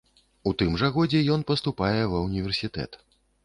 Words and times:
У 0.51 0.53
тым 0.61 0.71
жа 0.83 0.89
годзе 0.95 1.21
ён 1.37 1.45
паступае 1.53 2.03
ва 2.17 2.25
ўніверсітэт. 2.27 3.03